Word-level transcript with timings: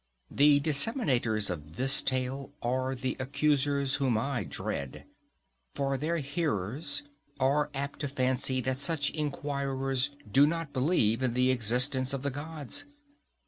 The 0.31 0.59
disseminators 0.59 1.51
of 1.51 1.75
this 1.75 2.01
tale 2.01 2.51
are 2.63 2.95
the 2.95 3.15
accusers 3.19 3.97
whom 4.01 4.17
I 4.17 4.43
dread; 4.43 5.03
for 5.75 5.95
their 5.95 6.17
hearers 6.17 7.03
are 7.39 7.69
apt 7.75 7.99
to 7.99 8.07
fancy 8.07 8.61
that 8.61 8.79
such 8.79 9.11
enquirers 9.11 10.09
do 10.31 10.47
not 10.47 10.73
believe 10.73 11.21
in 11.21 11.35
the 11.35 11.51
existence 11.51 12.13
of 12.13 12.23
the 12.23 12.31
gods. 12.31 12.85